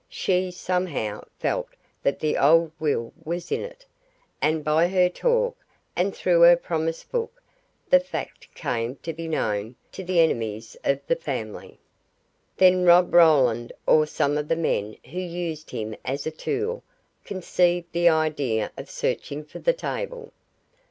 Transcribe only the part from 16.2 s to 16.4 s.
a